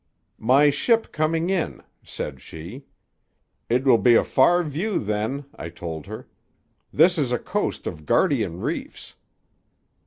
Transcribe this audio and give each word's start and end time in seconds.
'—'My 0.39 0.71
ship 0.71 1.11
coming 1.11 1.51
in.' 1.51 1.83
said 2.01 2.41
she.—'It 2.41 3.83
will 3.85 3.99
be 3.99 4.15
a 4.15 4.23
far 4.23 4.63
view, 4.63 4.97
then,' 4.97 5.45
I 5.53 5.69
told 5.69 6.07
her. 6.07 6.27
'This 6.91 7.19
is 7.19 7.31
a 7.31 7.37
coast 7.37 7.85
of 7.85 8.07
guardian 8.07 8.61
reefs. 8.61 9.13